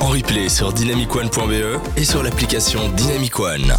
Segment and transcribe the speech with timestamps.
[0.00, 3.74] en replay sur dynamicone.be et sur l'application Dynamic One.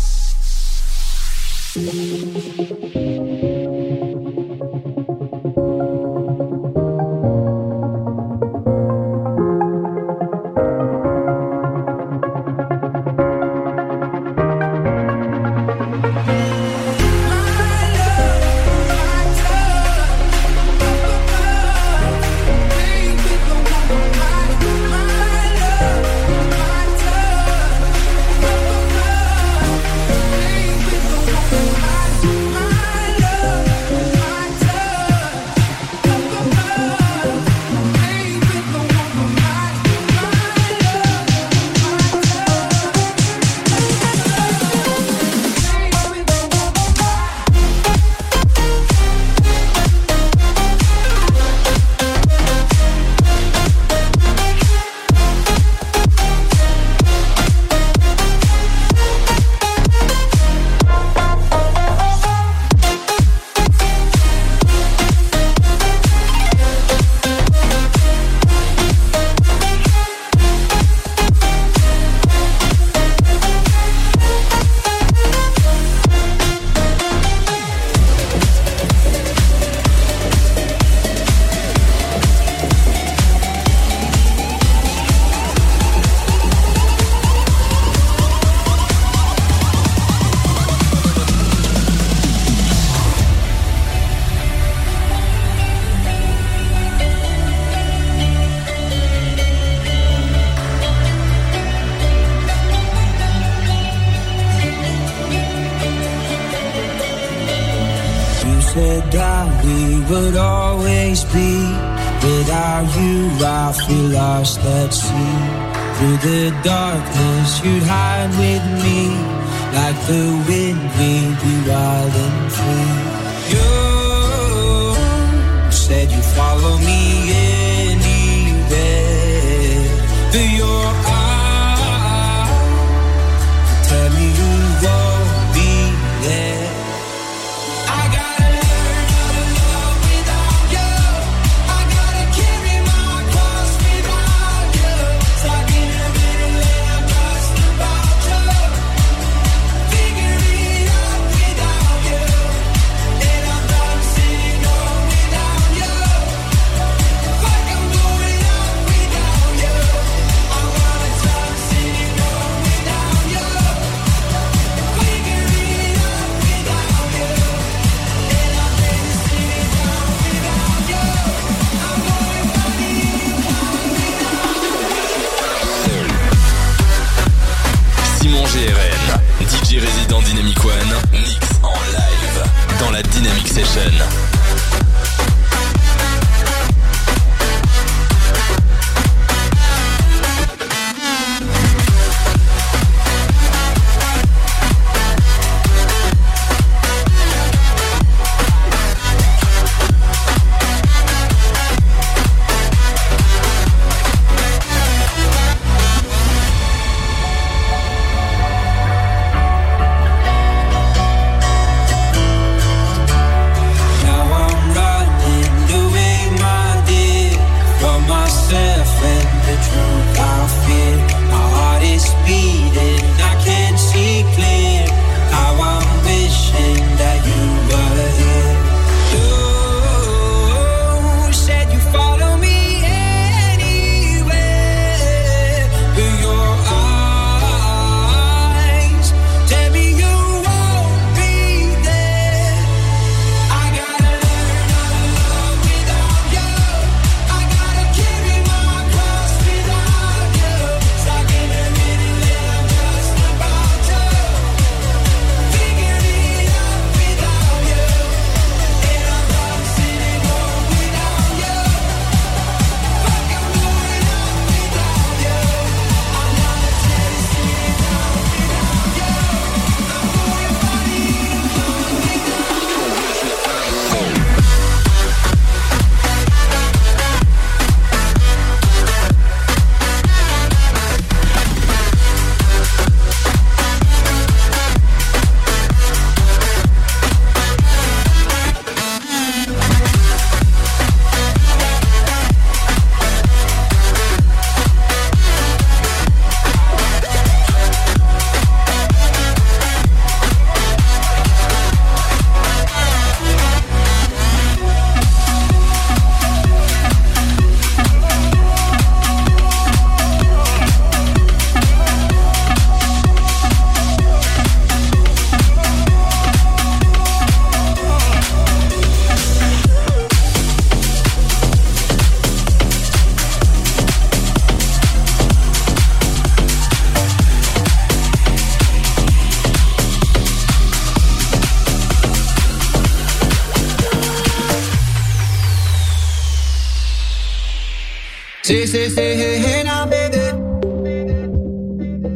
[338.47, 340.19] Say, say, say, hey, hey now, baby.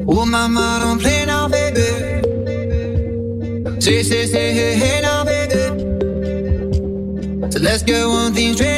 [0.07, 1.81] Oh, mama, don't play now, baby.
[3.81, 5.61] Say, say, say, hey, hey now, baby.
[7.51, 8.70] So let's get one thing straight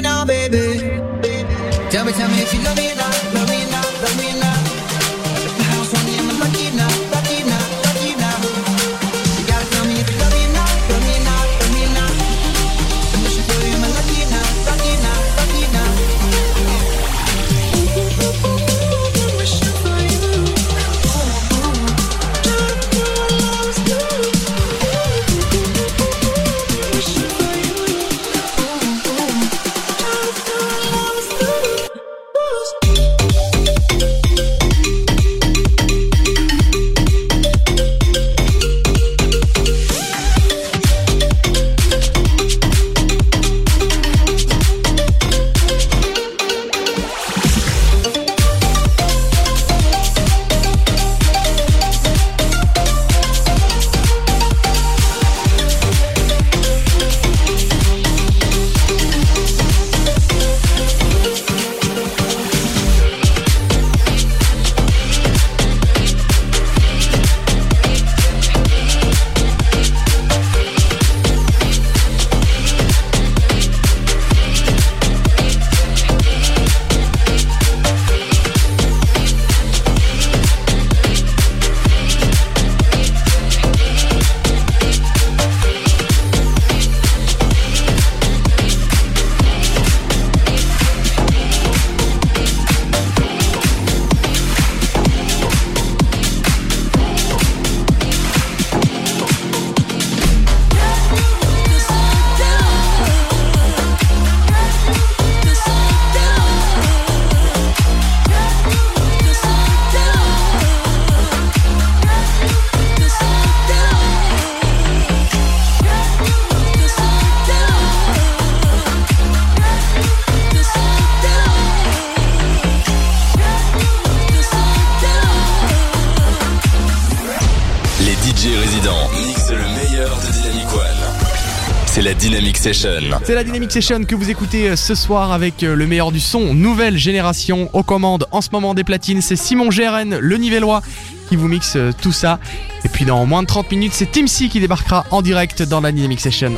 [132.73, 136.19] C'est la Dynamic Session que vous écoutez euh, ce soir avec euh, le meilleur du
[136.19, 139.21] son, nouvelle génération aux commandes en ce moment des platines.
[139.21, 140.81] C'est Simon Gérène, le Nivellois,
[141.29, 142.39] qui vous mixe euh, tout ça.
[142.83, 145.81] Et puis dans moins de 30 minutes, c'est Tim C qui débarquera en direct dans
[145.81, 146.53] la Dynamic Session.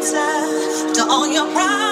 [0.00, 1.89] answer to all your problems.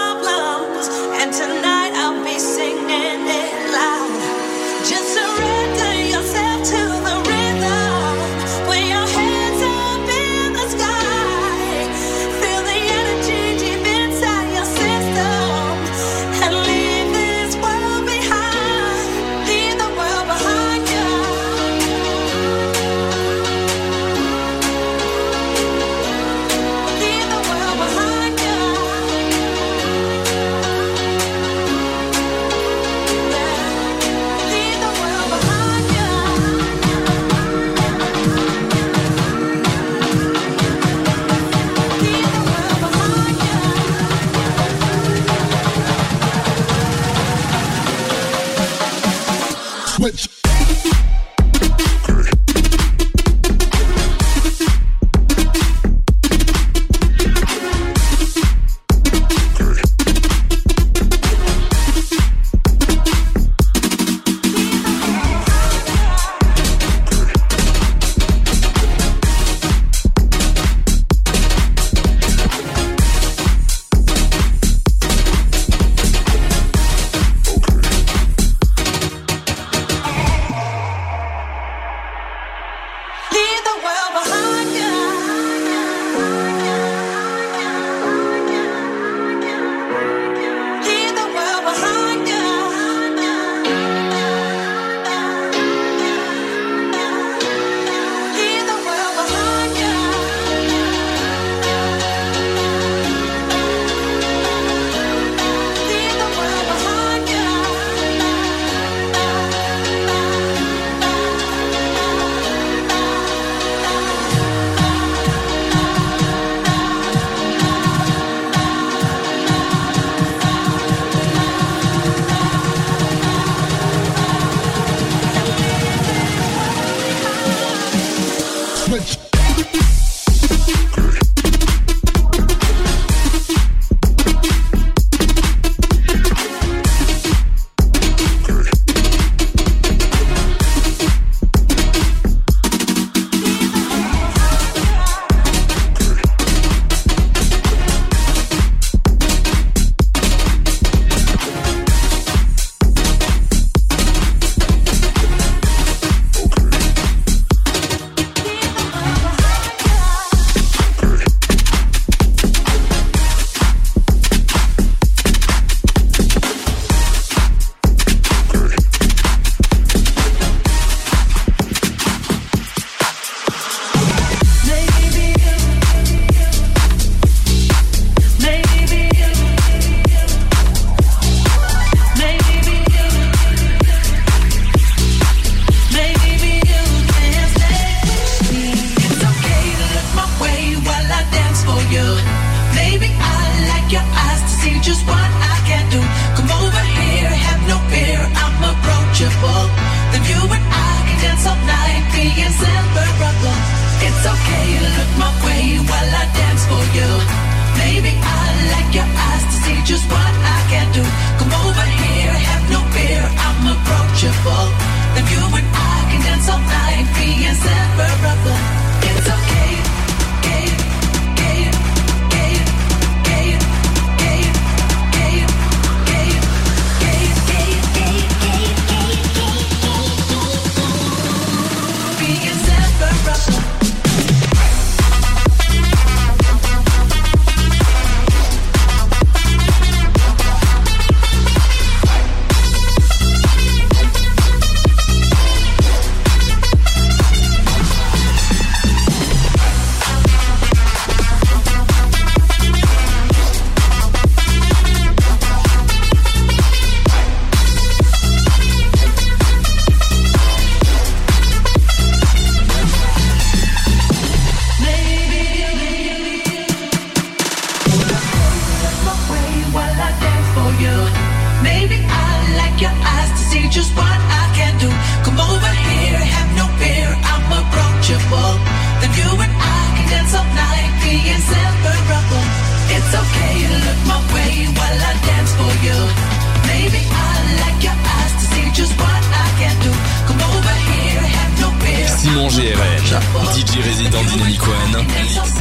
[293.58, 295.04] DJ résident Dynamic One,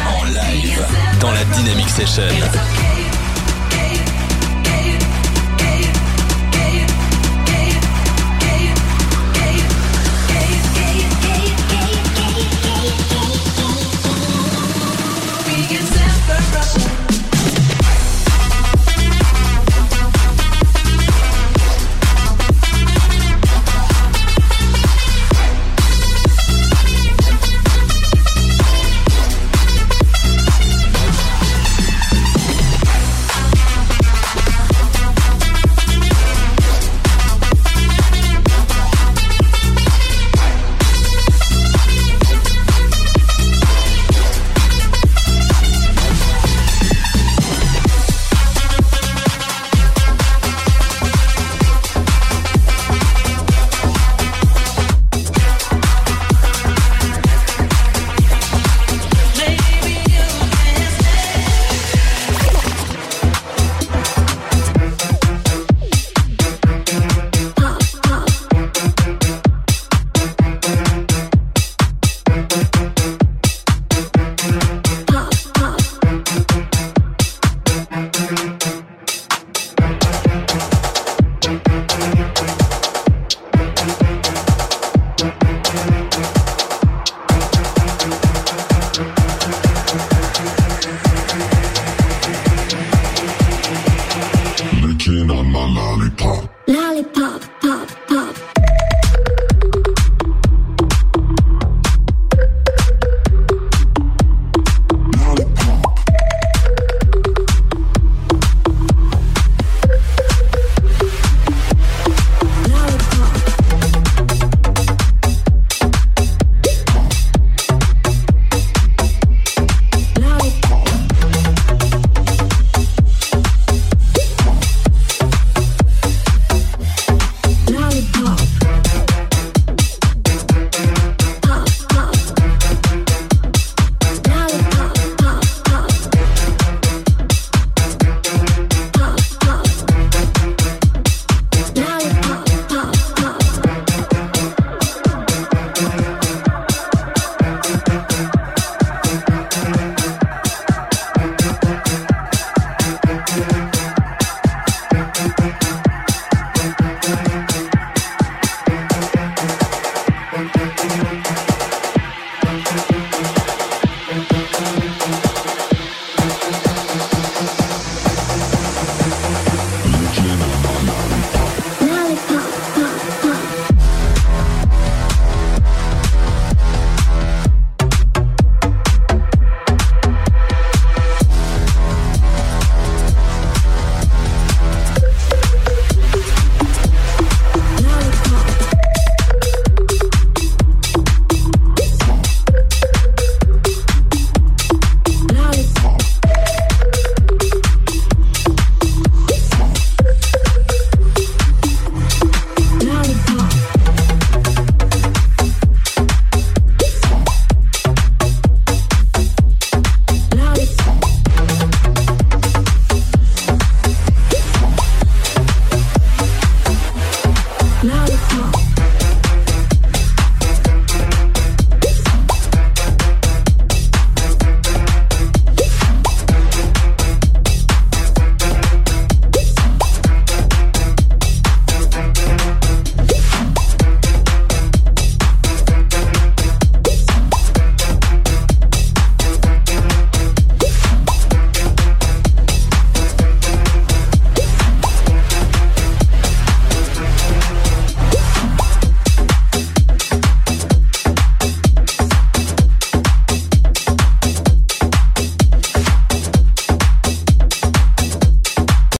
[0.05, 0.85] en live
[1.19, 2.27] dans la Dynamic Session.